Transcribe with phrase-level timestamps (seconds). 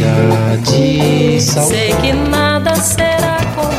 [0.00, 1.66] chega de sal.
[1.66, 3.70] Sei que nada será como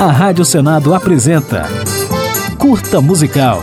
[0.00, 1.68] A Rádio Senado apresenta
[2.56, 3.62] Curta Musical.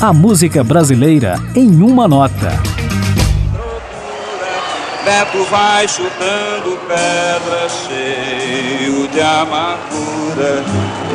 [0.00, 2.52] A música brasileira em uma nota.
[5.04, 10.62] Beto vai chutando pedra cheio de amargura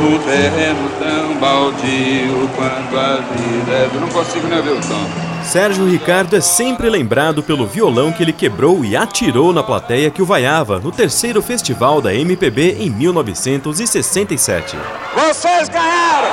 [0.01, 3.71] no terreno tão baldio quanto a vida.
[3.71, 5.30] é- Eu não consigo nem ver o tom.
[5.52, 10.21] Sérgio Ricardo é sempre lembrado pelo violão que ele quebrou e atirou na plateia que
[10.21, 14.77] o vaiava no terceiro festival da MPB em 1967.
[15.14, 16.29] Vocês ganharam!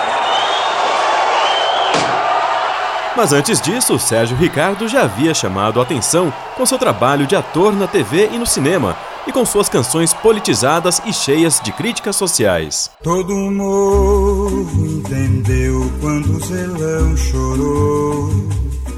[3.17, 7.75] Mas antes disso, Sérgio Ricardo já havia chamado a atenção com seu trabalho de ator
[7.75, 8.97] na TV e no cinema
[9.27, 12.89] e com suas canções politizadas e cheias de críticas sociais.
[13.03, 18.08] Todo morro entendeu quando o zelão chorou.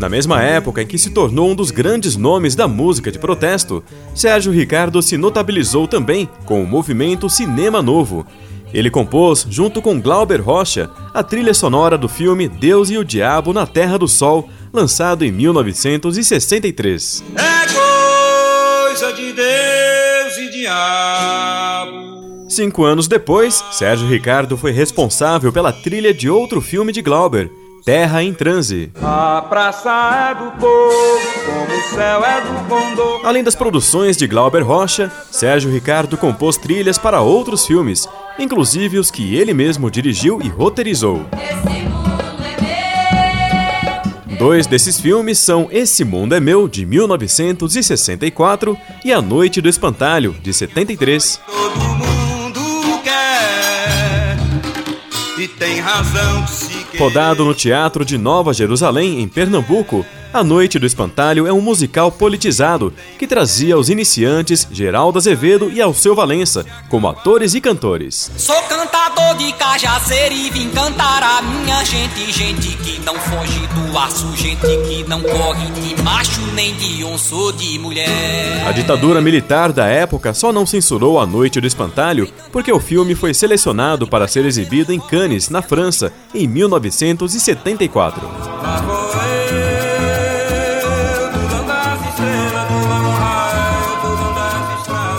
[0.00, 3.84] Na mesma época em que se tornou um dos grandes nomes da música de protesto,
[4.14, 8.26] Sérgio Ricardo se notabilizou também com o movimento Cinema Novo.
[8.72, 13.52] Ele compôs, junto com Glauber Rocha, a trilha sonora do filme Deus e o Diabo
[13.52, 17.22] na Terra do Sol, lançado em 1963.
[17.36, 17.66] É
[18.86, 22.46] coisa de Deus e diabo.
[22.48, 27.50] Cinco anos depois, Sérgio Ricardo foi responsável pela trilha de outro filme de Glauber,
[27.90, 28.92] Terra em Transe.
[29.02, 29.90] A praça
[30.30, 33.20] é do povo, como o céu é do condor.
[33.24, 39.10] Além das produções de Glauber Rocha, Sérgio Ricardo compôs trilhas para outros filmes, inclusive os
[39.10, 41.26] que ele mesmo dirigiu e roteirizou.
[44.38, 50.36] Dois desses filmes são Esse Mundo é Meu, de 1964, e A Noite do Espantalho,
[50.40, 51.40] de 73.
[51.44, 54.36] Todo mundo quer
[55.36, 56.69] e tem razão.
[56.98, 62.12] Rodado no Teatro de Nova Jerusalém, em Pernambuco, A Noite do Espantalho é um musical
[62.12, 68.30] politizado que trazia aos iniciantes Geraldo Azevedo e Alceu Valença como atores e cantores.
[68.36, 73.98] Sou cantador de cajazeiro e vim cantar a minha gente, gente que não foge do
[73.98, 78.64] aço, gente que não corre de macho nem de onça de mulher.
[78.64, 83.16] A ditadura militar da época só não censurou A Noite do Espantalho porque o filme
[83.16, 89.09] foi selecionado para ser exibido em Cannes, na França, em 1974.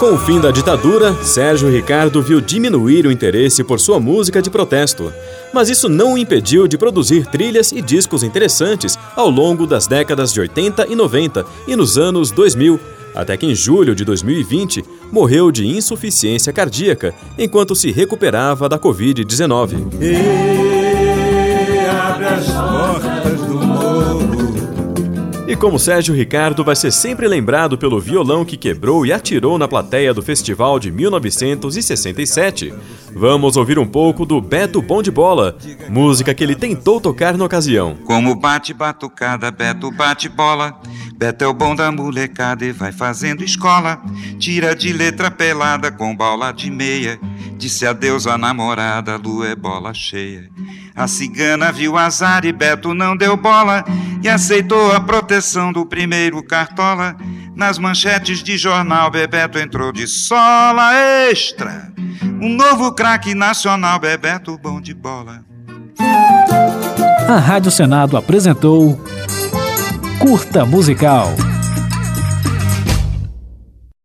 [0.01, 4.49] Com o fim da ditadura, Sérgio Ricardo viu diminuir o interesse por sua música de
[4.49, 5.13] protesto.
[5.53, 10.33] Mas isso não o impediu de produzir trilhas e discos interessantes ao longo das décadas
[10.33, 12.79] de 80 e 90 e nos anos 2000,
[13.13, 20.01] até que em julho de 2020 morreu de insuficiência cardíaca enquanto se recuperava da Covid-19.
[20.01, 20.15] E
[21.87, 23.70] abre as portas do.
[25.51, 29.67] E como Sérgio Ricardo vai ser sempre lembrado pelo violão que quebrou e atirou na
[29.67, 32.73] plateia do festival de 1967,
[33.13, 35.57] vamos ouvir um pouco do Beto Bom de Bola,
[35.89, 37.97] música que ele tentou tocar na ocasião.
[38.05, 40.79] Como bate batucada, Beto bate bola.
[41.17, 44.01] Beto é o bom da molecada e vai fazendo escola.
[44.39, 47.19] Tira de letra pelada com bola de meia.
[47.57, 50.49] Disse adeus à namorada, lua é bola cheia.
[51.01, 53.83] A cigana viu azar e Beto não deu bola
[54.21, 57.15] e aceitou a proteção do primeiro cartola.
[57.55, 60.93] Nas manchetes de jornal, Bebeto entrou de sola
[61.27, 61.91] extra.
[62.39, 65.43] Um novo craque nacional, Bebeto bom de bola.
[67.27, 69.03] A Rádio Senado apresentou
[70.19, 71.33] Curta Musical.